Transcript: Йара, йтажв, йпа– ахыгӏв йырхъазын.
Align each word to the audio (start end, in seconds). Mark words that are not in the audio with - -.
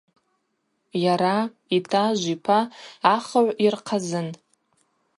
Йара, 1.03 1.37
йтажв, 1.75 2.25
йпа– 2.33 2.59
ахыгӏв 3.13 3.57
йырхъазын. 3.63 4.27